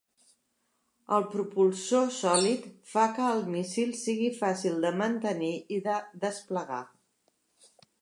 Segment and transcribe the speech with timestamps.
[1.17, 2.65] El propulsor sòlid
[2.95, 6.85] fa que el míssil sigui fàcil de mantenir i de desplegar.